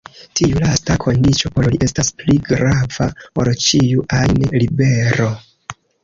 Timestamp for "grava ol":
2.47-3.51